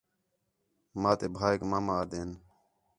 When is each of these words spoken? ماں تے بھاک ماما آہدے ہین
ماں 1.01 1.15
تے 1.19 1.27
بھاک 1.35 1.59
ماما 1.69 1.93
آہدے 1.99 2.17
ہین 2.19 2.31